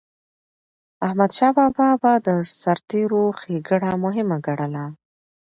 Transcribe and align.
احمدشاه 1.07 1.51
بابا 1.57 1.89
به 2.01 2.13
د 2.25 2.27
سرتيرو 2.61 3.23
ښيګڼه 3.39 3.91
مهمه 4.03 4.37
ګڼله. 4.47 4.85